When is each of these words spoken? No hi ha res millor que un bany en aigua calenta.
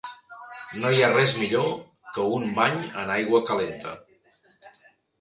No 0.83 0.93
hi 0.95 1.03
ha 1.03 1.09
res 1.11 1.35
millor 1.41 1.69
que 2.17 2.27
un 2.39 2.51
bany 2.59 2.83
en 3.05 3.15
aigua 3.21 3.45
calenta. 3.53 3.97